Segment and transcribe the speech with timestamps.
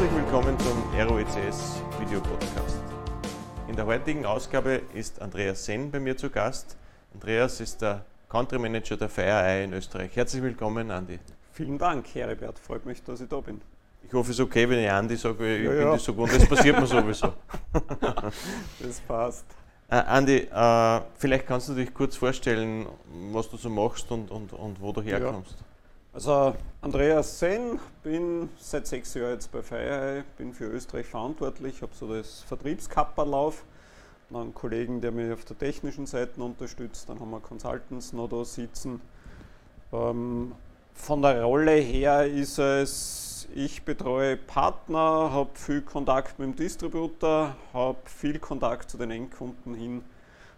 [0.00, 2.78] Herzlich willkommen zum ROECS Video Podcast.
[3.68, 6.78] In der heutigen Ausgabe ist Andreas Senn bei mir zu Gast.
[7.12, 10.16] Andreas ist der Country Manager der FireEye in Österreich.
[10.16, 11.18] Herzlich willkommen, Andi.
[11.52, 12.58] Vielen Dank, Heribert.
[12.58, 13.60] Freut mich, dass ich da bin.
[14.02, 15.92] Ich hoffe, es ist okay, wenn ich Andi sage, ich ja, bin ja.
[15.92, 16.34] das so gut.
[16.34, 17.34] Das passiert mir sowieso.
[18.80, 19.44] das passt.
[19.90, 22.86] Äh, Andi, äh, vielleicht kannst du dich kurz vorstellen,
[23.32, 25.56] was du so machst und, und, und wo du herkommst.
[25.58, 25.69] Ja.
[26.12, 31.92] Also Andreas Senn, bin seit sechs Jahren jetzt bei FireEye, bin für Österreich verantwortlich, habe
[31.94, 33.64] so das Vertriebskapperlauf,
[34.28, 38.28] dann einen Kollegen, der mich auf der technischen Seite unterstützt, dann haben wir Consultants noch
[38.28, 39.00] da sitzen.
[39.92, 40.52] Ähm,
[40.94, 47.54] von der Rolle her ist es, ich betreue Partner, habe viel Kontakt mit dem Distributor,
[47.72, 50.02] habe viel Kontakt zu den Endkunden hin,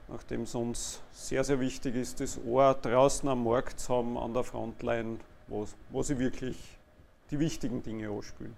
[0.09, 4.33] nachdem es uns sehr, sehr wichtig ist, das Ohr draußen am Markt zu haben, an
[4.33, 5.19] der Frontline
[5.53, 6.57] wo, wo sie wirklich
[7.31, 8.55] die wichtigen Dinge anspielen.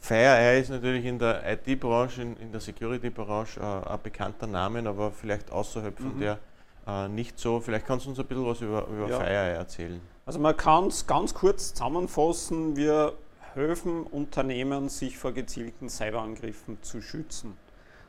[0.00, 5.10] FireEye ist natürlich in der IT-Branche, in, in, der Security-Branche äh, ein bekannter Name, aber
[5.10, 6.20] vielleicht außerhalb von mhm.
[6.20, 6.38] der
[6.86, 7.60] äh, nicht so.
[7.60, 9.18] Vielleicht kannst du uns ein bisschen was über, über ja.
[9.18, 10.00] FireEye erzählen.
[10.24, 13.14] Also man kann es ganz kurz zusammenfassen, wir
[13.54, 17.56] helfen Unternehmen, sich vor gezielten Cyberangriffen zu schützen.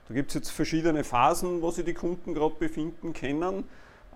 [0.07, 3.65] Da gibt es jetzt verschiedene Phasen, wo sich die Kunden gerade befinden können.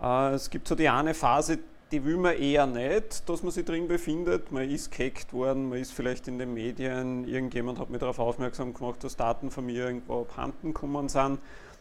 [0.01, 1.59] Äh, es gibt so die eine Phase,
[1.91, 4.51] die will man eher nicht, dass man sich drin befindet.
[4.51, 8.73] Man ist gehackt worden, man ist vielleicht in den Medien, irgendjemand hat mir darauf aufmerksam
[8.73, 11.39] gemacht, dass Daten von mir irgendwo abhanden gekommen sind.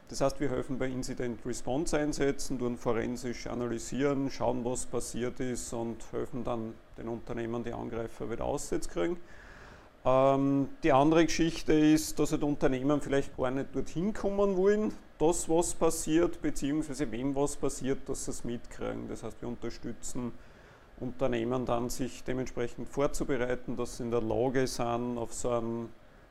[0.08, 5.72] Das heißt, wir helfen bei Incident Response Einsätzen, tun forensisch analysieren, schauen, was passiert ist
[5.72, 9.16] und helfen dann den Unternehmen, die Angreifer wieder auszukriegen.
[10.04, 15.48] Ähm, die andere Geschichte ist, dass halt Unternehmen vielleicht gar nicht dorthin kommen wollen, dass
[15.48, 19.08] was passiert, beziehungsweise wem was passiert, dass sie es mitkriegen.
[19.08, 20.32] Das heißt, wir unterstützen
[21.00, 25.88] Unternehmen dann, sich dementsprechend vorzubereiten, dass sie in der Lage sind, auf so einen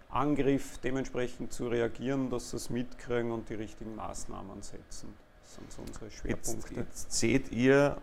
[0.10, 5.14] Angriff dementsprechend zu reagieren, dass sie es mitkriegen und die richtigen Maßnahmen setzen.
[5.42, 6.76] Das sind so unsere Schwerpunkte.
[6.76, 7.98] Jetzt, jetzt seht ihr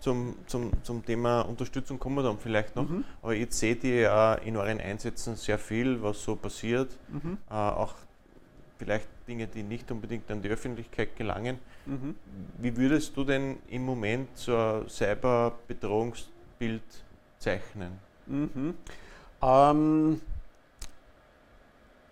[0.00, 2.88] zum, zum, zum Thema Unterstützung kommen wir dann vielleicht noch.
[2.88, 3.04] Mhm.
[3.22, 6.98] Aber jetzt seht ihr ja in euren Einsätzen sehr viel, was so passiert.
[7.08, 7.38] Mhm.
[7.48, 7.94] Äh, auch
[8.78, 11.58] vielleicht Dinge, die nicht unbedingt an die Öffentlichkeit gelangen.
[11.86, 12.14] Mhm.
[12.58, 16.82] Wie würdest du denn im Moment so ein Cyberbedrohungsbild
[17.38, 17.92] zeichnen?
[18.26, 18.74] Mhm.
[19.42, 20.20] Ähm,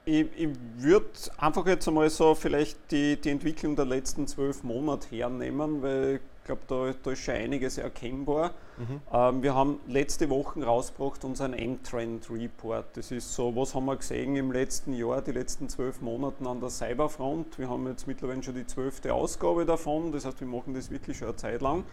[0.05, 0.49] ich, ich
[0.79, 1.07] würde
[1.39, 6.47] einfach jetzt einmal so vielleicht die, die Entwicklung der letzten zwölf Monate hernehmen, weil ich
[6.47, 8.53] glaube, da, da, ist schon einiges erkennbar.
[8.79, 9.01] Mhm.
[9.13, 12.87] Ähm, wir haben letzte Woche rausgebracht unseren M-Trend Report.
[12.95, 16.61] Das ist so, was haben wir gesehen im letzten Jahr, die letzten zwölf Monate an
[16.61, 17.59] der Cyberfront.
[17.59, 21.19] Wir haben jetzt mittlerweile schon die zwölfte Ausgabe davon, das heißt, wir machen das wirklich
[21.19, 21.85] schon eine Zeit lang.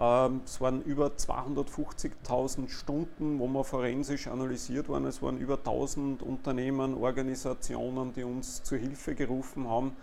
[0.00, 5.04] Ähm, es waren über 250.000 Stunden, wo wir forensisch analysiert waren.
[5.04, 9.96] Es waren über 1000 Unternehmen, Organisationen, die uns zu Hilfe gerufen haben.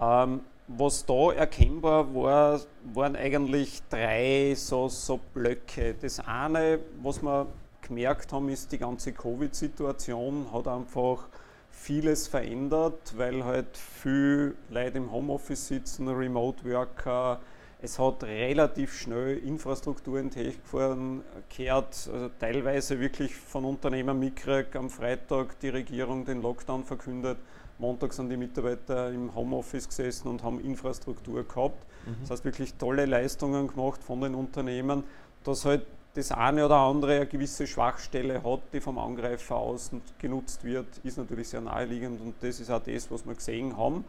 [0.00, 2.60] Ähm, was da erkennbar war,
[2.92, 5.94] waren eigentlich drei so, so Blöcke.
[5.94, 7.46] Das eine, was wir
[7.80, 11.26] gemerkt haben, ist, die ganze Covid-Situation hat einfach
[11.70, 17.40] vieles verändert, weil halt viele Leute im Homeoffice sitzen, Remote Worker.
[17.80, 21.22] Es hat relativ schnell Infrastruktur in Technikforen
[21.56, 27.38] gehört, also teilweise wirklich von Unternehmen mitgekriegt, am Freitag die Regierung den Lockdown verkündet
[27.78, 31.86] Montag sind die Mitarbeiter im Homeoffice gesessen und haben Infrastruktur gehabt.
[32.06, 32.16] Mhm.
[32.22, 35.04] Das heißt, wirklich tolle Leistungen gemacht von den Unternehmen,
[35.44, 40.64] dass halt das eine oder andere eine gewisse Schwachstelle hat, die vom Angreifer außen genutzt
[40.64, 44.04] wird, ist natürlich sehr naheliegend und das ist auch das, was wir gesehen haben.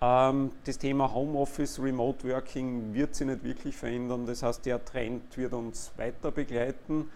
[0.00, 4.26] Ähm, das Thema Homeoffice, Remote Working wird sich nicht wirklich verändern.
[4.26, 7.10] Das heißt, der Trend wird uns weiter begleiten.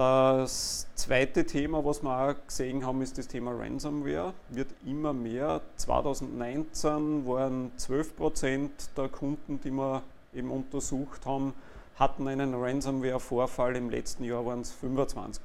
[0.00, 4.32] Das zweite Thema, was wir auch gesehen haben, ist das Thema Ransomware.
[4.48, 5.60] Wird immer mehr.
[5.76, 10.02] 2019 waren 12% der Kunden, die wir
[10.32, 11.52] eben untersucht haben,
[11.96, 13.76] hatten einen Ransomware-Vorfall.
[13.76, 15.40] Im letzten Jahr waren es 25%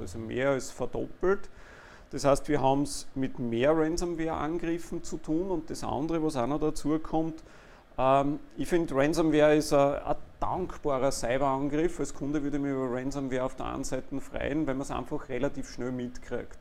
[0.00, 1.50] also mehr als verdoppelt.
[2.10, 5.50] Das heißt, wir haben es mit mehr Ransomware-Angriffen zu tun.
[5.50, 7.42] Und das andere, was auch noch dazu kommt,
[7.98, 12.00] ähm, ich finde, Ransomware ist ein, ein dankbarer Cyberangriff.
[12.00, 14.90] Als Kunde würde ich mich über Ransomware auf der einen Seite freuen, weil man es
[14.90, 16.58] einfach relativ schnell mitkriegt.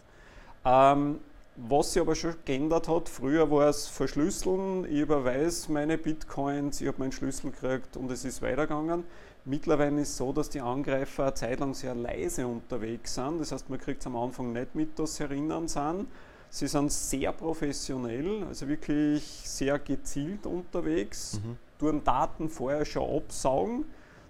[0.66, 1.20] Ähm,
[1.56, 6.88] was sich aber schon geändert hat, früher war es Verschlüsseln, ich überweise meine Bitcoins, ich
[6.88, 9.04] habe meinen Schlüssel gekriegt und es ist weitergegangen.
[9.44, 13.40] Mittlerweile ist es so, dass die Angreifer eine Zeit lang sehr leise unterwegs sind.
[13.40, 16.08] Das heißt, man kriegt es am Anfang nicht mit, dass sie erinnern sind.
[16.50, 21.58] Sie sind sehr professionell, also wirklich sehr gezielt unterwegs, mhm.
[21.80, 23.86] Tun Daten vorher schon absaugen.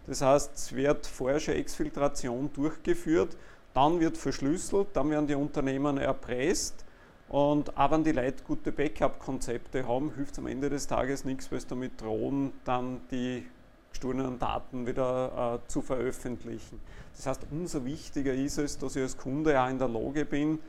[0.05, 3.35] Das heißt, es wird vorher schon Exfiltration durchgeführt.
[3.73, 6.83] dann wird verschlüsselt, dann werden die Unternehmen erpresst
[7.29, 11.51] und auch wenn die Leute gute Backup-Konzepte haben, hilft es am Ende des Tages nichts,
[11.51, 13.45] weil es damit drohen, dann die
[13.89, 16.79] gestohlenen Daten wieder äh, zu veröffentlichen.
[17.15, 20.59] Das heißt, umso wichtiger ist es, dass ich als Kunde auch in der Lage bin,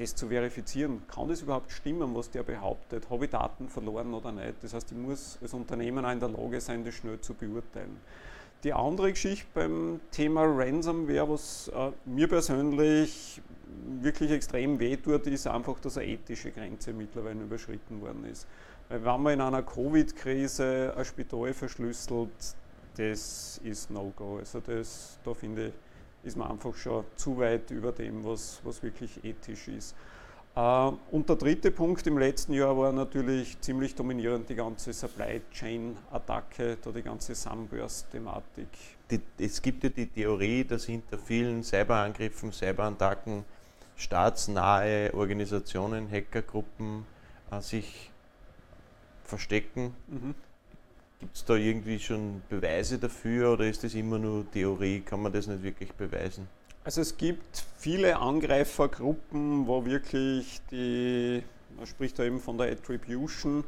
[0.00, 1.02] das zu verifizieren.
[1.08, 3.08] Kann das überhaupt stimmen, was der behauptet?
[3.10, 4.54] Habe ich Daten verloren oder nicht?
[4.62, 7.96] Das heißt, ich muss als Unternehmen auch in der Lage sein, das schnell zu beurteilen.
[8.64, 13.40] Die andere Geschichte beim Thema Ransomware, was äh, mir persönlich
[14.00, 18.46] wirklich extrem wehtut, ist einfach, dass eine ethische Grenze mittlerweile überschritten worden ist.
[18.88, 22.56] Weil wenn man in einer Covid-Krise ein Spital verschlüsselt,
[22.96, 24.38] das ist No-Go.
[24.38, 25.72] Also das, da finde ich,
[26.22, 29.94] ist man einfach schon zu weit über dem, was, was wirklich ethisch ist.
[30.56, 35.40] Uh, und der dritte Punkt im letzten Jahr war natürlich ziemlich dominierend die ganze Supply
[35.52, 38.66] Chain Attacke, da die ganze Sunburst-Thematik.
[39.38, 43.44] Es gibt ja die Theorie, dass hinter vielen Cyberangriffen, Cyberattacken
[43.96, 47.04] staatsnahe Organisationen, Hackergruppen
[47.52, 48.10] uh, sich
[49.24, 49.94] verstecken.
[50.08, 50.34] Mhm.
[51.20, 55.00] Gibt es da irgendwie schon Beweise dafür oder ist das immer nur Theorie?
[55.00, 56.48] Kann man das nicht wirklich beweisen?
[56.82, 61.42] Also es gibt viele Angreifergruppen, wo wirklich die,
[61.76, 63.64] man spricht da eben von der Attribution,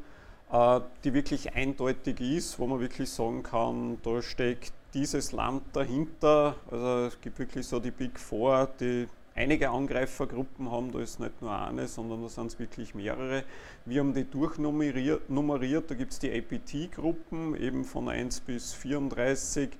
[0.50, 6.56] äh, die wirklich eindeutig ist, wo man wirklich sagen kann, da steckt dieses Land dahinter.
[6.70, 11.40] Also es gibt wirklich so die Big Four, die einige Angreifergruppen haben, da ist nicht
[11.40, 13.44] nur eine, sondern da sind es wirklich mehrere.
[13.84, 19.70] Wir haben die durchnummeriert, da gibt es die APT-Gruppen, eben von 1 bis 34.
[19.70, 19.76] Äh,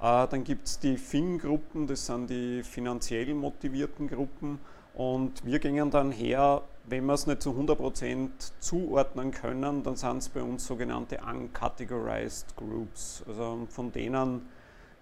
[0.00, 4.58] dann gibt es die FIN-Gruppen, das sind die finanziell motivierten Gruppen.
[4.94, 8.28] Und wir gehen dann her, wenn wir es nicht zu 100%
[8.60, 13.24] zuordnen können, dann sind es bei uns sogenannte uncategorized Groups.
[13.26, 14.42] Also von denen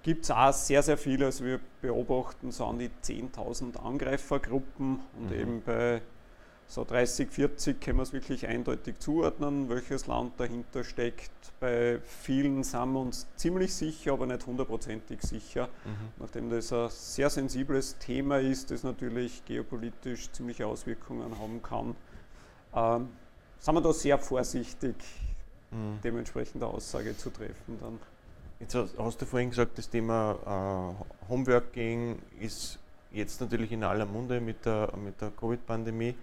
[0.03, 1.27] gibt es auch sehr, sehr viele.
[1.27, 5.41] Also wir beobachten so an die 10.000 Angreifergruppen und mhm.
[5.41, 6.03] eben bei
[6.67, 11.31] so 30, 40 können wir es wirklich eindeutig zuordnen, welches Land dahinter steckt.
[11.61, 16.09] Bei vielen sind wir uns ziemlich sicher, aber nicht hundertprozentig sicher, mhm.
[16.19, 21.95] nachdem das ein sehr sensibles Thema ist, das natürlich geopolitisch ziemliche Auswirkungen haben kann.
[22.75, 23.09] Ähm,
[23.59, 24.97] sind wir da sehr vorsichtig,
[25.71, 25.99] mhm.
[26.03, 27.99] dementsprechende Aussage zu treffen dann.
[28.63, 32.79] Jetzt hast du vorhin gesagt, das Thema äh, Homeworking ist
[33.11, 36.15] jetzt natürlich in aller Munde mit der, mit der Covid-Pandemie.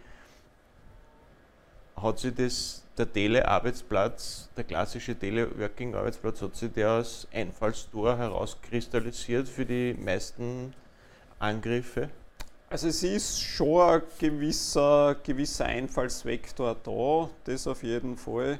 [1.97, 9.65] Hat sich das, der Telearbeitsplatz, der klassische Teleworking-Arbeitsplatz, hat sich der als Einfallstor herauskristallisiert für
[9.65, 10.73] die meisten
[11.39, 12.09] Angriffe?
[12.69, 18.59] Also es ist schon ein gewisser, gewisser Einfallsvektor da, das auf jeden Fall.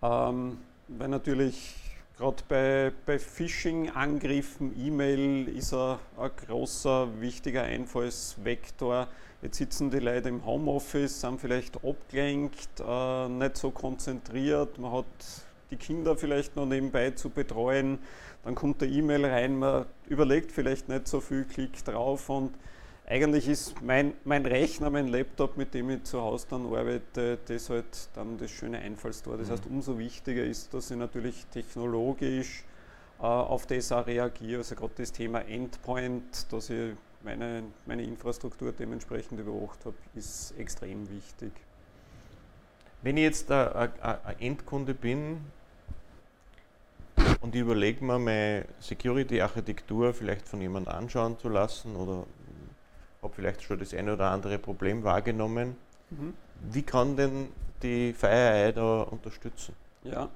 [0.00, 1.85] Ähm, weil natürlich
[2.18, 9.08] Gerade bei, bei Phishing-Angriffen, E-Mail ist ein, ein großer, wichtiger Einfallsvektor.
[9.42, 15.04] Jetzt sitzen die Leute im Homeoffice, sind vielleicht abgelenkt, äh, nicht so konzentriert, man hat
[15.70, 17.98] die Kinder vielleicht noch nebenbei zu betreuen,
[18.44, 22.54] dann kommt der E-Mail rein, man überlegt vielleicht nicht so viel, klickt drauf und
[23.08, 27.70] eigentlich ist mein, mein Rechner, mein Laptop, mit dem ich zu Hause dann arbeite, das
[27.70, 29.36] halt dann das schöne Einfallstor.
[29.36, 29.52] Das mhm.
[29.52, 32.64] heißt, umso wichtiger ist, dass ich natürlich technologisch
[33.20, 34.58] äh, auf das auch reagiere.
[34.58, 41.08] Also gerade das Thema Endpoint, dass ich meine, meine Infrastruktur dementsprechend überwacht habe, ist extrem
[41.08, 41.52] wichtig.
[43.02, 43.90] Wenn ich jetzt ein
[44.40, 45.38] Endkunde bin
[47.40, 52.24] und ich überlege mir, meine Security-Architektur vielleicht von jemandem anschauen zu lassen oder
[53.26, 55.76] habe vielleicht schon das eine oder andere Problem wahrgenommen.
[56.10, 56.34] Mhm.
[56.70, 57.48] Wie kann denn
[57.82, 59.74] die FireEye da unterstützen?
[60.04, 60.30] Ja,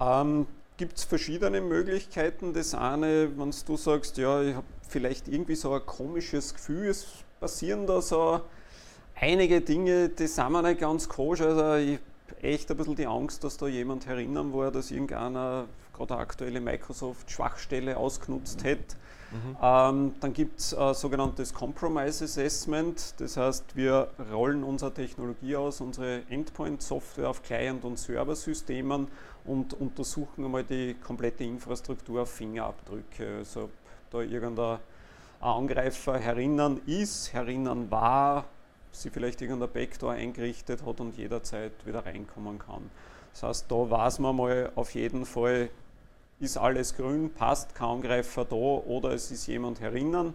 [0.00, 2.52] ähm, gibt es verschiedene Möglichkeiten.
[2.52, 7.06] Das eine, wenn du sagst, ja, ich habe vielleicht irgendwie so ein komisches Gefühl, es
[7.38, 8.40] passieren da so
[9.14, 11.48] einige Dinge, die sind mir nicht ganz koscher.
[11.48, 15.66] Also ich habe echt ein bisschen die Angst, dass da jemand erinnern war, dass irgendeiner
[15.92, 18.96] gerade eine aktuelle Microsoft-Schwachstelle ausgenutzt hätte
[19.30, 19.56] Mhm.
[19.62, 25.80] Ähm, dann gibt es äh, sogenanntes Compromise Assessment, das heißt, wir rollen unsere Technologie aus,
[25.80, 29.08] unsere Endpoint-Software auf Client- und Serversystemen
[29.44, 33.38] und untersuchen einmal die komplette Infrastruktur auf Fingerabdrücke.
[33.38, 33.70] Also ob
[34.10, 34.78] da irgendein
[35.40, 38.44] Angreifer herinnen ist, herinnen war,
[38.92, 42.90] sie vielleicht irgendein Backdoor eingerichtet hat und jederzeit wieder reinkommen kann.
[43.32, 45.70] Das heißt, da weiß man mal auf jeden Fall,
[46.40, 50.34] ist alles grün, passt kein Angreifer da oder es ist jemand herinnen.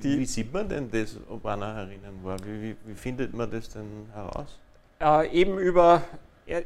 [0.00, 2.38] wie sieht man denn das, ob einer herinnen war?
[2.44, 4.58] Wie, wie, wie findet man das denn heraus?
[5.00, 6.02] Äh, eben über,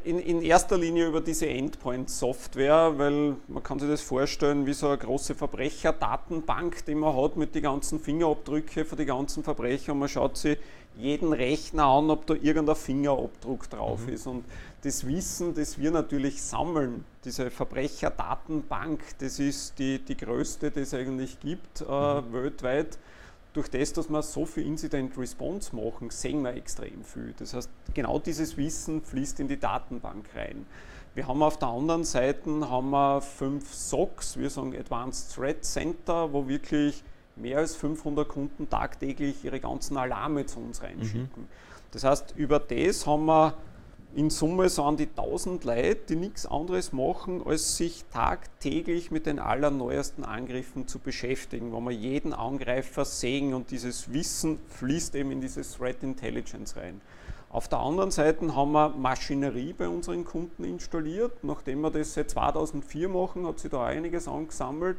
[0.05, 4.89] in, in, erster Linie über diese Endpoint-Software, weil man kann sich das vorstellen wie so
[4.89, 9.99] eine große Verbrecherdatenbank, die man hat mit den ganzen Fingerabdrücke von den ganzen Verbrechern.
[9.99, 10.57] Man schaut sich
[10.97, 14.13] jeden Rechner an, ob da irgendein Fingerabdruck drauf mhm.
[14.13, 14.27] ist.
[14.27, 14.45] Und
[14.83, 20.95] das Wissen, das wir natürlich sammeln, diese Verbrecherdatenbank, das ist die, die größte, die es
[20.95, 21.85] eigentlich gibt äh,
[22.21, 22.33] mhm.
[22.33, 22.99] weltweit
[23.53, 27.35] durch das, dass wir so viel Incident Response machen, sehen wir extrem viel.
[27.39, 30.67] Das heißt, genau dieses Wissen fließt in die Datenbank rein.
[31.15, 36.33] Wir haben auf der anderen Seite haben wir fünf SOCs, wir sagen Advanced Threat Center,
[36.33, 37.05] wo wirklich
[37.37, 41.43] mehr als 500 Kunden tagtäglich ihre ganzen Alarme zu uns reinschicken.
[41.43, 41.49] Mhm.
[41.93, 43.55] Das heißt, über das haben wir
[44.15, 49.25] in Summe so an die 1000 Leute, die nichts anderes machen, als sich tagtäglich mit
[49.27, 55.31] den allerneuesten Angriffen zu beschäftigen, wo wir jeden Angreifer sehen und dieses Wissen fließt eben
[55.31, 57.01] in dieses Threat Intelligence rein.
[57.49, 61.45] Auf der anderen Seite haben wir Maschinerie bei unseren Kunden installiert.
[61.45, 64.97] Nachdem wir das seit 2004 machen, hat sich da einiges angesammelt.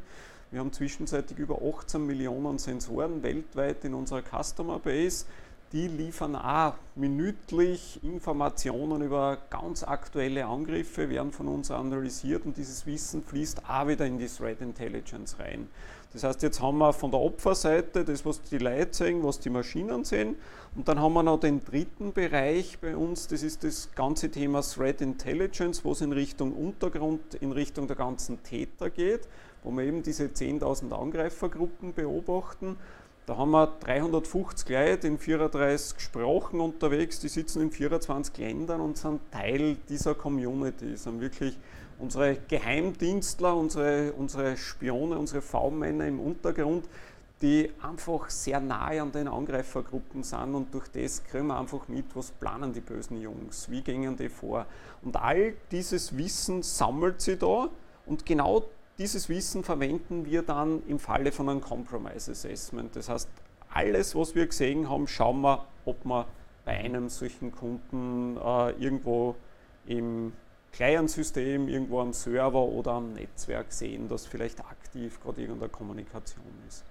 [0.53, 5.25] Wir haben zwischenzeitlich über 18 Millionen Sensoren weltweit in unserer Customer Base
[5.73, 12.85] die liefern auch minütlich Informationen über ganz aktuelle Angriffe, werden von uns analysiert und dieses
[12.85, 15.67] Wissen fließt auch wieder in die Threat Intelligence rein.
[16.13, 19.49] Das heißt, jetzt haben wir von der Opferseite das, was die Leute sehen, was die
[19.49, 20.35] Maschinen sehen.
[20.75, 24.61] Und dann haben wir noch den dritten Bereich bei uns, das ist das ganze Thema
[24.61, 29.27] Threat Intelligence, wo es in Richtung Untergrund, in Richtung der ganzen Täter geht,
[29.63, 32.77] wo wir eben diese 10.000 Angreifergruppen beobachten
[33.25, 38.97] da haben wir 350 Leute in 34 Sprachen unterwegs, die sitzen in 24 Ländern und
[38.97, 41.57] sind Teil dieser Community, sind wirklich
[41.99, 46.85] unsere Geheimdienstler, unsere, unsere Spione, unsere V-Männer im Untergrund,
[47.41, 52.05] die einfach sehr nahe an den Angreifergruppen sind und durch das kriegen wir einfach mit,
[52.15, 54.65] was planen die bösen Jungs, wie gehen die vor.
[55.01, 57.69] Und all dieses Wissen sammelt sie da
[58.05, 58.65] und genau
[58.97, 62.95] dieses Wissen verwenden wir dann im Falle von einem Compromise Assessment.
[62.95, 63.29] Das heißt,
[63.73, 66.27] alles, was wir gesehen haben, schauen wir, ob wir
[66.65, 69.35] bei einem solchen Kunden äh, irgendwo
[69.85, 70.33] im
[70.73, 76.83] Client-System, irgendwo am Server oder am Netzwerk sehen, dass vielleicht aktiv gerade irgendeine Kommunikation ist.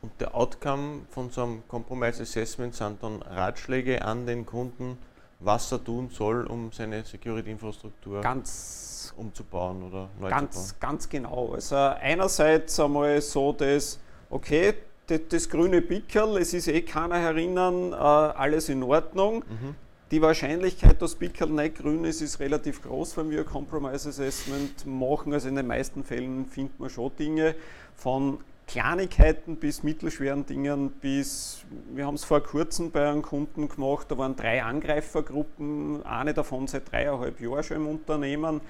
[0.00, 4.96] Und der Outcome von so einem Compromise Assessment sind dann Ratschläge an den Kunden,
[5.40, 10.80] was er tun soll, um seine Security-Infrastruktur ganz umzubauen oder neu ganz, zu bauen.
[10.80, 11.52] Ganz genau.
[11.54, 13.98] Also einerseits einmal so, dass,
[14.30, 14.74] okay,
[15.06, 19.44] das, das grüne Pickel, es ist eh keiner herinnen, äh, alles in Ordnung.
[19.48, 19.74] Mhm.
[20.10, 25.34] Die Wahrscheinlichkeit, dass Pickel nicht grün ist, ist relativ groß, wenn wir Compromise Assessment machen.
[25.34, 27.54] Also in den meisten Fällen findet man schon Dinge
[27.94, 28.38] von
[28.68, 34.18] Kleinigkeiten bis mittelschweren Dingen bis, wir haben es vor kurzem bei einem Kunden gemacht, da
[34.18, 38.60] waren drei Angreifergruppen, eine davon seit dreieinhalb Jahren schon im Unternehmen.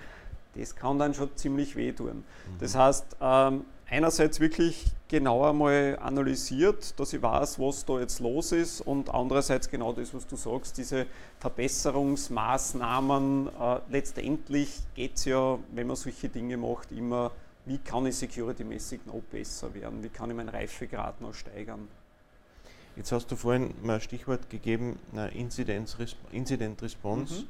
[0.55, 2.19] Das kann dann schon ziemlich wehtun.
[2.19, 2.25] Mhm.
[2.61, 8.53] Das heißt, ähm, einerseits wirklich genauer mal analysiert, dass ich weiß, was da jetzt los
[8.53, 11.07] ist und andererseits genau das, was du sagst, diese
[11.41, 13.49] Verbesserungsmaßnahmen.
[13.49, 17.33] Äh, letztendlich geht es ja, wenn man solche Dinge macht, immer
[17.69, 21.87] wie kann ich security-mäßig noch besser werden, wie kann ich meinen Reifegrad noch steigern.
[22.97, 24.99] Jetzt hast du vorhin mal ein Stichwort gegeben,
[25.35, 27.43] Incident Response.
[27.43, 27.49] Mhm.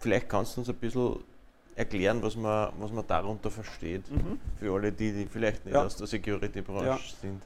[0.00, 1.20] Vielleicht kannst du uns ein bisschen
[1.76, 4.40] erklären, was man, was man darunter versteht, mhm.
[4.58, 5.84] für alle die, die vielleicht nicht ja.
[5.84, 6.98] aus der Security-Branche ja.
[7.20, 7.42] sind.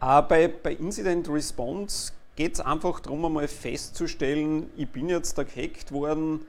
[0.00, 5.42] Äh, bei, bei Incident Response geht es einfach darum, einmal festzustellen, ich bin jetzt da
[5.42, 6.46] gehackt worden,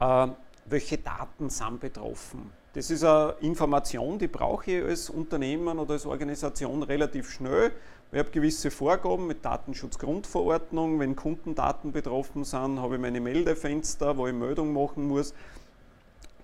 [0.00, 0.28] äh,
[0.66, 2.50] welche Daten sind betroffen.
[2.76, 7.72] Das ist eine Information, die brauche ich als Unternehmen oder als Organisation relativ schnell.
[8.12, 11.00] Ich habe gewisse Vorgaben mit Datenschutzgrundverordnung.
[11.00, 15.32] Wenn Kundendaten betroffen sind, habe ich meine Meldefenster, wo ich Meldung machen muss.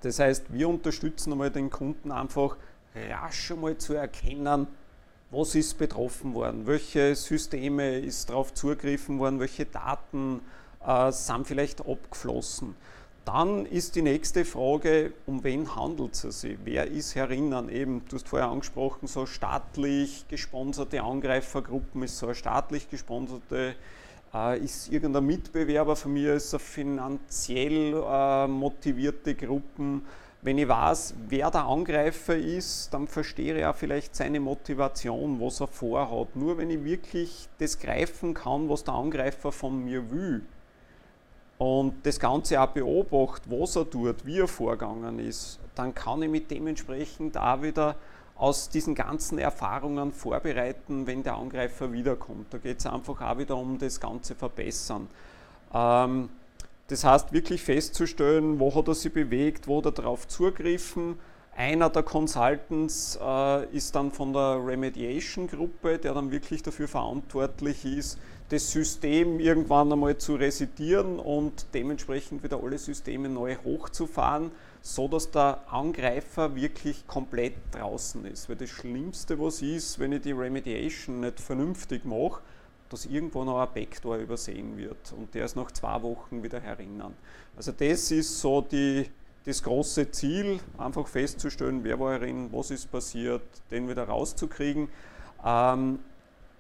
[0.01, 2.57] Das heißt, wir unterstützen einmal den Kunden einfach
[2.95, 4.69] rasch einmal zu erkennen,
[5.31, 10.41] was ist betroffen worden, welche Systeme ist darauf zugegriffen worden, welche Daten
[10.87, 12.75] äh, sind vielleicht abgeflossen.
[13.25, 16.59] Dann ist die nächste Frage, um wen handelt es sich?
[16.65, 17.69] Wer ist herinnen?
[17.69, 23.77] Eben, du hast vorher angesprochen, so staatlich gesponserte Angreifergruppen, ist so eine staatlich gesponserte,
[24.35, 30.05] äh, ist irgendein Mitbewerber von mir, ist eine finanziell äh, motivierte Gruppen.
[30.41, 35.61] Wenn ich weiß, wer der Angreifer ist, dann verstehe ich auch vielleicht seine Motivation, was
[35.61, 36.35] er vorhat.
[36.35, 40.43] Nur wenn ich wirklich das greifen kann, was der Angreifer von mir will,
[41.63, 46.29] und das Ganze auch beobachtet, was er tut, wie er vorgegangen ist, dann kann ich
[46.29, 47.95] mich dementsprechend auch wieder
[48.37, 52.47] aus diesen ganzen Erfahrungen vorbereiten, wenn der Angreifer wiederkommt.
[52.51, 55.07] Da geht es einfach auch wieder um das ganze Verbessern.
[55.73, 56.31] Ähm,
[56.89, 61.17] Das heißt, wirklich festzustellen, wo hat er sich bewegt, wo hat er darauf zugegriffen.
[61.57, 68.19] Einer der Consultants äh, ist dann von der Remediation-Gruppe, der dann wirklich dafür verantwortlich ist,
[68.49, 74.51] das System irgendwann einmal zu residieren und dementsprechend wieder alle Systeme neu hochzufahren,
[74.83, 78.49] so dass der Angreifer wirklich komplett draußen ist.
[78.49, 82.41] Weil das Schlimmste, was ist, wenn ich die Remediation nicht vernünftig mache,
[82.93, 87.15] dass irgendwo noch ein Backdoor übersehen wird und der ist nach zwei Wochen wieder herinnen.
[87.57, 89.07] Also das ist so die,
[89.45, 94.89] das große Ziel, einfach festzustellen, wer war herin, was ist passiert, den wieder rauszukriegen.
[95.45, 96.01] Ähm,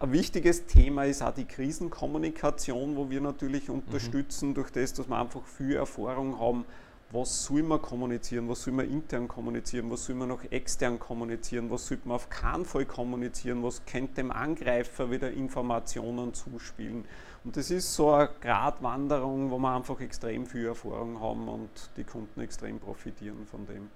[0.02, 3.76] ein wichtiges Thema ist auch die Krisenkommunikation, wo wir natürlich mhm.
[3.76, 4.54] unterstützen, mhm.
[4.54, 6.64] durch das, dass wir einfach viel Erfahrung haben,
[7.12, 11.70] was soll man kommunizieren, was soll man intern kommunizieren, was soll man noch extern kommunizieren,
[11.70, 17.04] was sollte man auf keinen Fall kommunizieren, was könnte dem Angreifer wieder Informationen zuspielen.
[17.44, 22.04] Und das ist so eine Gratwanderung, wo wir einfach extrem viel Erfahrung haben und die
[22.04, 23.88] Kunden extrem profitieren von dem.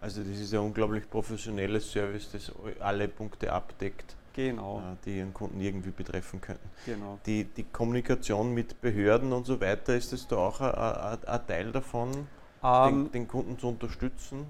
[0.00, 4.17] Also das ist ein unglaublich professionelles Service, das alle Punkte abdeckt.
[4.34, 4.78] Genau.
[4.78, 6.68] Äh, die ihren Kunden irgendwie betreffen könnten.
[6.86, 7.18] Genau.
[7.26, 12.26] Die, die Kommunikation mit Behörden und so weiter, ist das da auch ein, Teil davon,
[12.62, 14.46] ähm, den, den, Kunden zu unterstützen?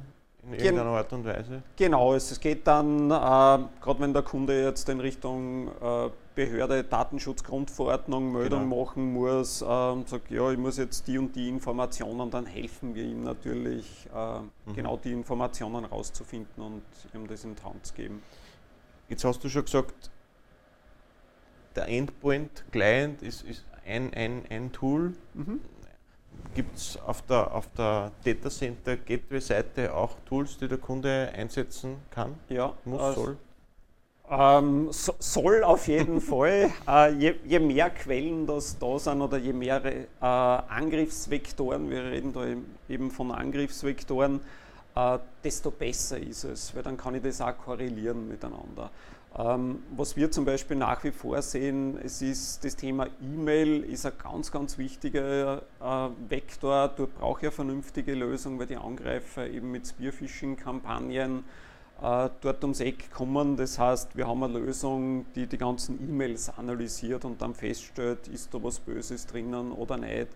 [0.46, 1.62] In irgendeiner Art und Weise?
[1.76, 8.32] Genau, es, geht dann, äh, gerade wenn der Kunde jetzt in Richtung äh, Behörde Datenschutzgrundverordnung
[8.32, 8.84] Meldung genau.
[8.84, 13.04] machen muss, äh, sagt, ja, ich muss jetzt die und die Informationen, dann helfen wir
[13.04, 14.74] ihm natürlich, äh, mhm.
[14.74, 16.82] genau die Informationen rauszufinden und
[17.12, 18.22] ihm das in die Hand zu geben.
[19.08, 20.10] Jetzt hast du schon gesagt,
[21.76, 25.14] der Endpoint Client ist, ist ein, ein, ein Tool.
[25.34, 25.60] Mhm.
[26.54, 31.32] Gibt es auf der, auf der Data Center Gateway Seite auch Tools, die der Kunde
[31.34, 32.34] einsetzen kann?
[32.48, 33.36] Ja, muss, also, soll?
[34.30, 36.70] Ähm, so, soll auf jeden Fall.
[36.86, 42.32] Äh, je, je, mehr Quellen das da sind oder je mehr äh, Angriffsvektoren, wir reden
[42.32, 42.44] da
[42.92, 44.40] eben von Angriffsvektoren,
[44.94, 48.90] äh, desto besser ist es, weil dann kann ich das auch korrelieren miteinander.
[49.36, 54.06] Ähm, was wir zum Beispiel nach wie vor sehen, es ist das Thema E-Mail ist
[54.06, 56.88] ein ganz, ganz wichtiger äh, Vektor.
[56.88, 61.44] Dort brauche ich eine vernünftige Lösung, weil die Angreifer eben mit Spearphishing-Kampagnen
[62.00, 63.56] äh, dort ums Eck kommen.
[63.56, 68.54] Das heißt, wir haben eine Lösung, die die ganzen E-Mails analysiert und dann feststellt, ist
[68.54, 70.28] da was Böses drinnen oder nicht.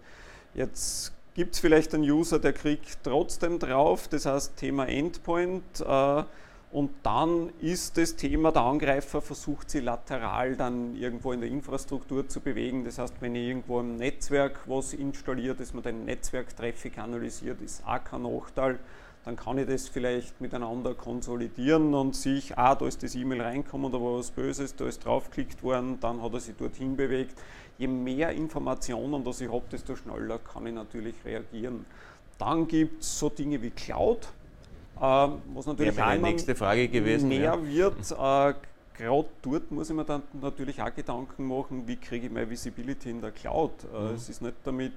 [0.54, 5.80] Jetzt gibt es vielleicht einen User, der kriegt trotzdem drauf, das heißt Thema Endpoint.
[5.80, 6.24] Äh,
[6.72, 12.26] und dann ist das Thema, der Angreifer versucht sie lateral dann irgendwo in der Infrastruktur
[12.26, 12.84] zu bewegen.
[12.84, 17.86] Das heißt, wenn ich irgendwo im Netzwerk was installiert, dass man den Netzwerktraffic analysiert, ist
[17.86, 18.78] auch kein Nachteil.
[19.24, 23.92] Dann kann ich das vielleicht miteinander konsolidieren und sich, ah, da ist das E-Mail reinkommen,
[23.92, 27.38] da war was Böses, da ist draufgeklickt worden, dann hat er sich dorthin bewegt
[27.82, 31.84] je mehr Informationen das ich habe, desto schneller kann ich natürlich reagieren.
[32.38, 34.28] Dann gibt es so Dinge wie Cloud,
[34.96, 37.66] äh, was natürlich ja, meine nächste Frage gewesen, mehr ja.
[37.66, 38.10] wird.
[38.12, 38.54] Äh,
[38.94, 43.10] Gerade dort muss ich mir dann natürlich auch Gedanken machen, wie kriege ich meine Visibility
[43.10, 43.72] in der Cloud.
[43.92, 44.14] Äh, mhm.
[44.14, 44.92] Es ist nicht damit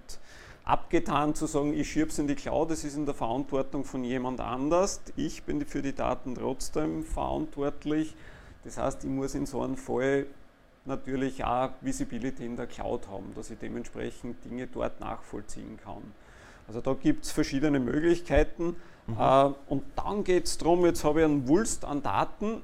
[0.64, 4.04] abgetan zu sagen, ich schiebe es in die Cloud, es ist in der Verantwortung von
[4.04, 5.02] jemand anders.
[5.16, 8.16] Ich bin für die Daten trotzdem verantwortlich.
[8.64, 10.26] Das heißt, ich muss in so einem Fall
[10.86, 16.04] natürlich auch Visibility in der Cloud haben, dass ich dementsprechend Dinge dort nachvollziehen kann.
[16.68, 18.76] Also da gibt es verschiedene Möglichkeiten.
[19.08, 19.18] Mhm.
[19.20, 22.62] Äh, und dann geht es darum, jetzt habe ich einen Wulst an Daten,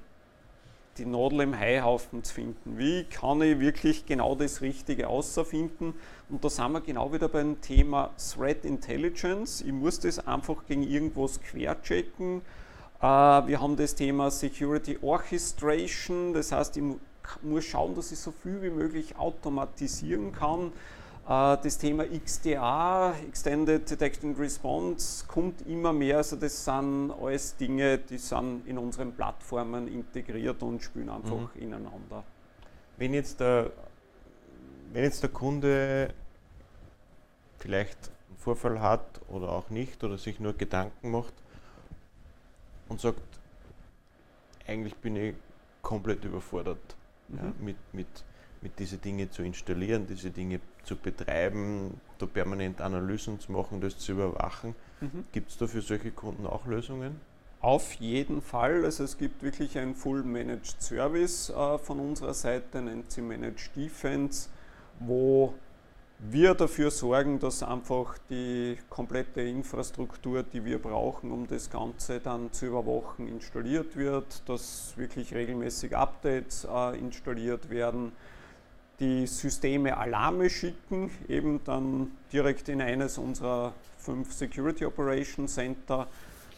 [0.97, 2.77] die Nadel im Haihaufen zu finden.
[2.77, 5.93] Wie kann ich wirklich genau das Richtige außerfinden?
[6.29, 9.61] Und da sind wir genau wieder beim Thema Threat Intelligence.
[9.61, 12.41] Ich muss das einfach gegen irgendwas querchecken.
[13.01, 16.83] Äh, wir haben das Thema Security Orchestration, das heißt, ich
[17.41, 20.71] muss schauen, dass ich so viel wie möglich automatisieren kann.
[21.27, 26.17] Äh, das Thema XDA, Extended Detection Response, kommt immer mehr.
[26.17, 31.61] Also das sind alles Dinge, die sind in unseren Plattformen integriert und spielen einfach mhm.
[31.61, 32.23] ineinander.
[32.97, 33.71] Wenn jetzt, der,
[34.93, 36.13] wenn jetzt der Kunde
[37.57, 41.33] vielleicht einen Vorfall hat oder auch nicht oder sich nur Gedanken macht
[42.89, 43.21] und sagt,
[44.67, 45.35] eigentlich bin ich
[45.81, 46.95] komplett überfordert
[47.31, 47.37] mhm.
[47.37, 48.07] ja, mit, mit,
[48.61, 53.97] mit diese Dinge zu installieren, diese Dinge zu betreiben, da permanent Analysen zu machen, das
[53.97, 54.75] zu überwachen.
[54.99, 55.25] Mhm.
[55.31, 57.19] Gibt es da für solche Kunden auch Lösungen?
[57.61, 58.85] Auf jeden Fall.
[58.85, 63.75] Also es gibt wirklich ein Full Managed Service äh, von unserer Seite, nennt sie Managed
[63.75, 64.49] Defense,
[64.99, 65.53] wo
[66.29, 72.53] wir dafür sorgen, dass einfach die komplette Infrastruktur, die wir brauchen, um das Ganze dann
[72.53, 78.11] zu überwachen, installiert wird, dass wirklich regelmäßig Updates äh, installiert werden.
[78.99, 86.07] die Systeme Alarme schicken, eben dann direkt in eines unserer fünf Security Operation Center.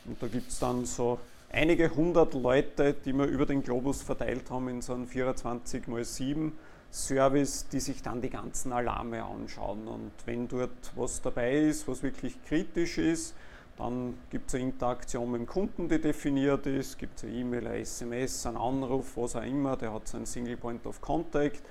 [0.03, 4.51] Und da gibt es dann so einige hundert Leute, die wir über den Globus verteilt
[4.51, 6.51] haben in so einem 24 x 7
[6.93, 9.87] Service, die sich dann die ganzen Alarme anschauen.
[9.87, 13.33] Und wenn dort was dabei ist, was wirklich kritisch ist,
[13.77, 17.67] dann gibt es eine Interaktion mit dem Kunden, die definiert ist, gibt es eine E-Mail,
[17.67, 21.63] eine SMS, einen Anruf, was auch immer, der hat so einen Single Point of Contact,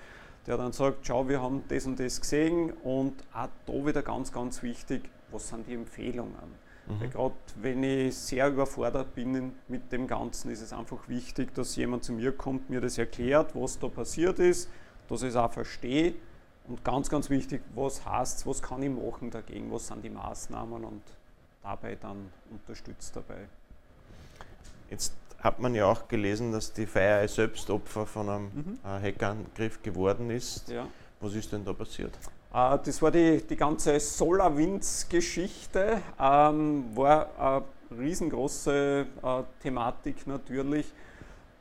[0.49, 4.33] der dann sagt, schau, wir haben das und das gesehen und auch da wieder ganz,
[4.33, 6.35] ganz wichtig, was sind die Empfehlungen?
[6.89, 7.01] Mhm.
[7.01, 11.77] Weil gerade wenn ich sehr überfordert bin mit dem Ganzen, ist es einfach wichtig, dass
[11.77, 14.69] jemand zu mir kommt, mir das erklärt, was da passiert ist,
[15.13, 16.15] dass ich es auch verstehe
[16.67, 20.11] und ganz, ganz wichtig, was heißt es, was kann ich machen dagegen, was sind die
[20.11, 21.03] Maßnahmen und
[21.63, 23.47] dabei dann unterstützt dabei.
[24.89, 28.79] Jetzt hat man ja auch gelesen, dass die Fire selbst Opfer von einem mhm.
[28.85, 30.69] Äh, Hackerangriff geworden ist.
[30.69, 30.87] Ja.
[31.21, 32.17] Was ist denn da passiert?
[32.55, 37.65] Äh, das war die, die ganze SolarWinds-Geschichte, ähm, war eine
[37.99, 40.87] riesengroße äh, Thematik natürlich.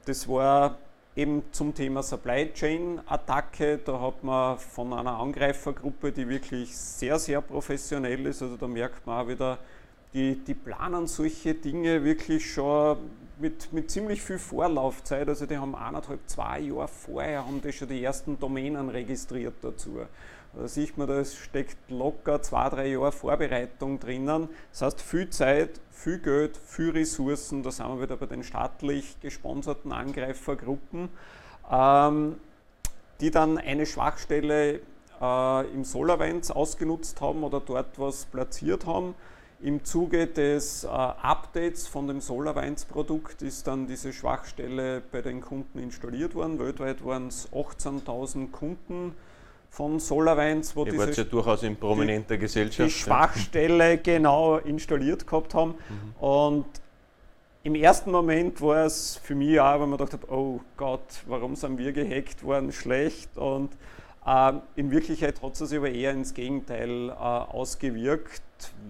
[0.06, 0.78] Das war
[1.16, 3.80] eben zum Thema Supply Chain Attacke.
[3.84, 9.06] Da hat man von einer Angreifergruppe, die wirklich sehr, sehr professionell ist, also da merkt
[9.06, 9.58] man auch wieder,
[10.14, 12.98] die, die planen solche Dinge wirklich schon
[13.40, 15.28] mit, mit ziemlich viel Vorlaufzeit.
[15.28, 20.02] Also die haben eineinhalb, zwei Jahre vorher haben die schon die ersten Domänen registriert dazu.
[20.54, 24.50] Da sieht man, da steckt locker zwei, drei Jahre Vorbereitung drinnen.
[24.72, 27.64] Das heißt, viel Zeit, viel Geld, viel Ressourcen.
[27.64, 31.10] Da sind wir wieder bei den staatlich gesponserten Angreifergruppen,
[31.72, 32.36] ähm,
[33.22, 34.82] die dann eine Schwachstelle
[35.22, 39.16] äh, im SolarWinds ausgenutzt haben oder dort was platziert haben
[39.64, 45.78] im Zuge des äh, Updates von dem SolarWinds-Produkt ist dann diese Schwachstelle bei den Kunden
[45.78, 46.58] installiert worden.
[46.58, 49.14] Weltweit waren es 18.000 Kunden
[49.72, 52.90] von SolarWinds, wo Ihr diese ja durchaus in prominenter die, Gesellschaft.
[52.90, 53.96] Die Schwachstelle ja.
[53.96, 55.72] genau installiert gehabt haben.
[55.72, 56.24] Mhm.
[56.24, 56.66] Und
[57.64, 61.56] im ersten Moment war es für mich auch, weil man gedacht habe, oh Gott, warum
[61.56, 63.38] sind wir gehackt worden, schlecht.
[63.38, 63.72] Und
[64.26, 68.42] äh, in Wirklichkeit hat es sich aber eher ins Gegenteil äh, ausgewirkt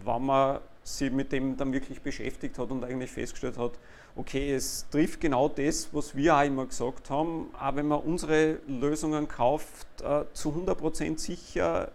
[0.04, 0.60] wenn man
[0.98, 3.74] sich mit dem dann wirklich beschäftigt hat und eigentlich festgestellt hat,
[4.16, 8.60] okay, es trifft genau das, was wir auch immer gesagt haben, auch wenn man unsere
[8.68, 11.92] Lösungen kauft, äh, zu 100% sicher,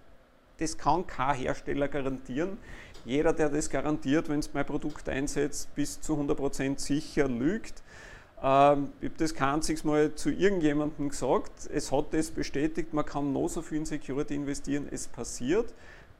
[0.58, 2.58] das kann kein Hersteller garantieren.
[3.04, 7.82] Jeder, der das garantiert, wenn es mein Produkt einsetzt, bis zu 100% sicher lügt.
[8.42, 11.68] Ähm, ich habe das kein einziges Mal zu irgendjemandem gesagt.
[11.72, 15.72] Es hat das bestätigt, man kann noch so viel in Security investieren, es passiert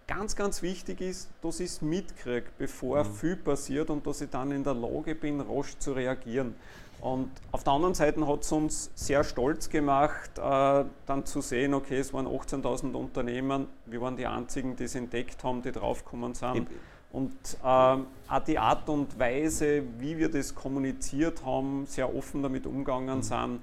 [0.06, 3.14] ganz, ganz wichtig ist, dass ich es mitkriege, bevor mhm.
[3.14, 6.54] viel passiert und dass ich dann in der Lage bin, rasch zu reagieren.
[7.00, 11.74] Und auf der anderen Seite hat es uns sehr stolz gemacht, äh, dann zu sehen,
[11.74, 16.34] okay, es waren 18.000 Unternehmen, wir waren die einzigen, die es entdeckt haben, die draufgekommen
[16.34, 16.68] sind.
[17.12, 22.66] Und äh, auch die Art und Weise, wie wir das kommuniziert haben, sehr offen damit
[22.66, 23.22] umgegangen mhm.
[23.22, 23.60] sind,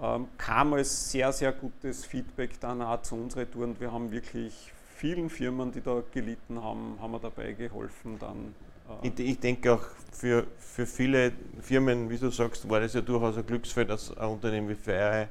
[0.00, 3.80] äh, kam als sehr, sehr gutes Feedback dann auch zu unseren Touren.
[3.80, 8.54] Wir haben wirklich vielen Firmen, die da gelitten haben, haben wir dabei geholfen, dann
[9.02, 13.02] äh ich, ich, denke auch für, für viele Firmen, wie du sagst, war das ja
[13.02, 15.28] durchaus ein Glücksfall, dass ein Unternehmen wie Fire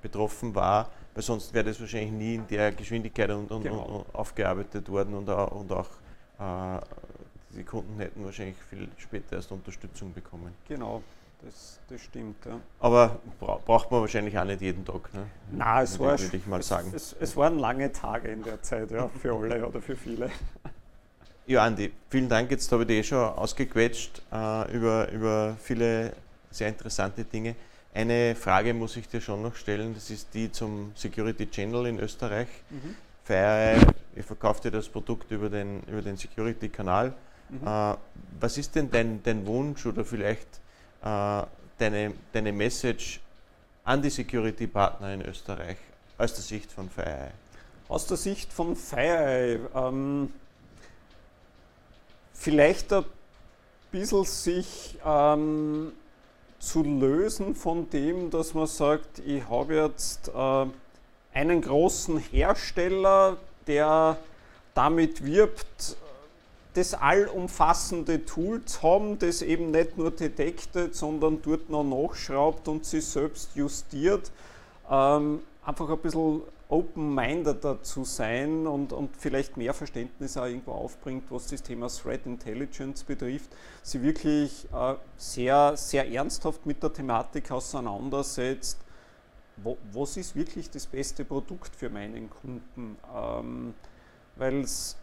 [0.00, 3.82] betroffen war, weil sonst wäre das wahrscheinlich nie in der Geschwindigkeit und, und, genau.
[3.82, 5.88] und aufgearbeitet worden und auch, und auch
[6.38, 6.80] äh,
[7.56, 10.54] die Kunden hätten wahrscheinlich viel später erst Unterstützung bekommen.
[10.68, 11.02] Genau,
[11.42, 12.44] das, das stimmt.
[12.44, 12.60] Ja.
[12.80, 15.12] Aber bra braucht man wahrscheinlich auch nicht jeden Tag.
[15.14, 15.26] Ne?
[15.52, 16.92] Nein, es, war, ich mal sagen.
[16.94, 20.30] Es, es, waren lange Tage in der Zeit, ja, für alle oder für viele.
[21.46, 22.50] Ja, Andi, vielen Dank.
[22.50, 26.12] Jetzt habe ich dich eh schon ausgequetscht äh, über, über viele
[26.50, 27.54] sehr interessante Dinge.
[27.94, 32.00] Eine Frage muss ich dir schon noch stellen, das ist die zum Security Channel in
[32.00, 32.48] Österreich.
[32.68, 32.94] Mhm.
[33.24, 33.78] Fire,
[34.14, 37.14] ihr verkauft ja das Produkt über den, über den Security-Kanal.
[37.48, 37.66] Mhm.
[37.66, 37.94] Äh,
[38.40, 40.60] was ist denn dein, dein Wunsch oder vielleicht
[41.00, 43.20] deine, deine Message
[43.84, 45.78] an die Security-Partner in Österreich
[46.18, 47.30] aus der Sicht von FireEye?
[47.88, 50.32] Aus der Sicht von FireEye, ähm,
[52.34, 53.04] vielleicht ein
[53.90, 55.92] bisschen sich ähm,
[56.58, 60.66] zu lösen von dem, dass man sagt, ich habe jetzt äh,
[61.32, 64.18] einen großen Hersteller, der
[64.74, 65.96] damit wirbt,
[66.78, 72.84] das allumfassende Tool zu haben, das eben nicht nur detektet, sondern dort noch nachschraubt und
[72.84, 74.30] sich selbst justiert.
[74.88, 81.24] Ähm, einfach ein bisschen open-mindeder zu sein und, und vielleicht mehr Verständnis auch irgendwo aufbringt,
[81.30, 83.50] was das Thema Threat Intelligence betrifft,
[83.82, 88.78] sie wirklich äh, sehr, sehr ernsthaft mit der Thematik auseinandersetzt,
[89.56, 92.96] wo, was ist wirklich das beste Produkt für meinen Kunden?
[93.16, 93.74] Ähm,
[94.36, 94.96] Weil es,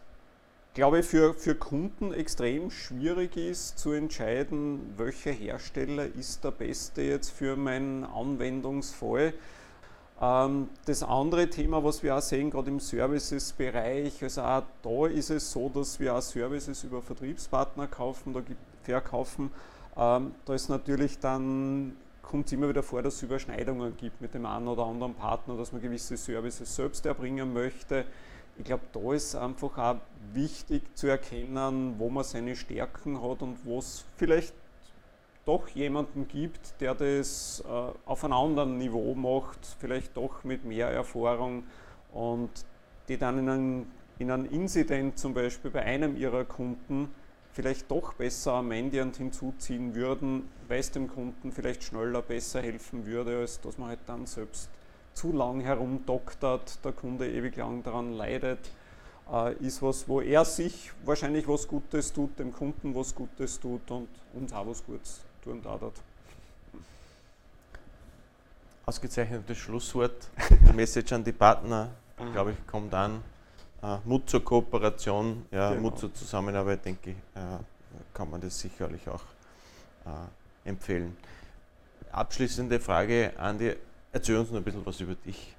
[0.76, 7.00] glaube ich, für, für Kunden extrem schwierig ist zu entscheiden, welcher Hersteller ist der beste
[7.00, 9.32] jetzt für meinen Anwendungsfall.
[10.20, 15.30] Ähm, das andere Thema, was wir auch sehen, gerade im Services-Bereich, also auch da ist
[15.30, 18.42] es so, dass wir auch Services über Vertriebspartner kaufen, da
[18.82, 19.50] verkaufen.
[19.96, 24.34] Ähm, da ist natürlich dann kommt es immer wieder vor, dass es Überschneidungen gibt mit
[24.34, 28.04] dem einen oder anderen Partner, dass man gewisse Services selbst erbringen möchte.
[28.58, 29.96] Ich glaube, da ist einfach auch
[30.32, 34.54] wichtig zu erkennen, wo man seine Stärken hat und wo es vielleicht
[35.44, 37.70] doch jemanden gibt, der das äh,
[38.04, 41.64] auf einem anderen Niveau macht, vielleicht doch mit mehr Erfahrung
[42.12, 42.50] und
[43.08, 43.86] die dann in einem,
[44.18, 47.10] in einem Incident zum Beispiel bei einem ihrer Kunden
[47.52, 53.06] vielleicht doch besser am Ambient hinzuziehen würden, weil es dem Kunden vielleicht schneller besser helfen
[53.06, 54.68] würde, als dass man halt dann selbst
[55.16, 58.58] zu lang herumdoktert, der Kunde ewig lang daran leidet,
[59.32, 63.90] äh, ist was, wo er sich wahrscheinlich was Gutes tut, dem Kunden was Gutes tut
[63.90, 65.80] und uns auch was Gutes tun darf.
[68.84, 70.28] Ausgezeichnetes Schlusswort.
[70.74, 71.90] Message an die Partner,
[72.32, 73.22] glaube ich, kommt an.
[73.82, 75.82] Äh, Mut zur Kooperation, ja, genau.
[75.82, 77.58] Mut zur Zusammenarbeit, denke ich, äh,
[78.12, 79.22] kann man das sicherlich auch
[80.04, 81.16] äh, empfehlen.
[82.12, 83.74] Abschließende Frage, Andi,
[84.16, 85.54] erzähl uns noch ein bisschen was über dich.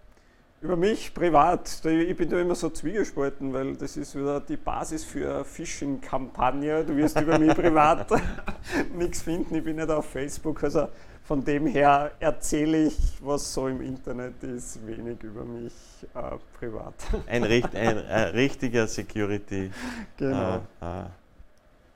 [0.60, 5.04] Über mich privat, ich bin da immer so zwiegespalten, weil das ist wieder die Basis
[5.04, 6.84] für eine Phishing-Kampagne.
[6.84, 8.10] Du wirst über mich privat
[8.96, 10.64] nichts finden, ich bin nicht auf Facebook.
[10.64, 10.88] Also
[11.26, 15.74] von dem her erzähle ich, was so im Internet ist, wenig über mich
[16.16, 16.96] äh, privat.
[17.28, 19.74] Ein, ein, ein, ein richtiger Security-Experte.
[20.18, 20.62] Genau.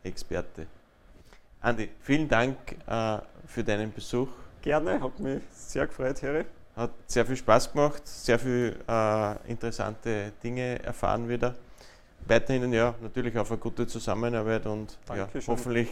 [0.04, 0.66] Äh, äh,
[1.62, 4.30] Andi, vielen Dank äh, für deinen Besuch.
[4.62, 6.46] Gerne, hat mich sehr gefreut, Harry.
[6.76, 11.56] Hat sehr viel Spaß gemacht, sehr viel äh, interessante Dinge erfahren wieder.
[12.28, 15.90] Weiterhin ja natürlich auf eine gute Zusammenarbeit und ja, hoffentlich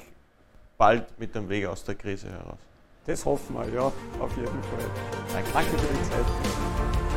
[0.78, 2.60] bald mit dem Weg aus der Krise heraus.
[3.06, 4.86] Das hoffen wir, ja, auf jeden Fall.
[5.34, 7.09] Danke, Danke für die Zeit.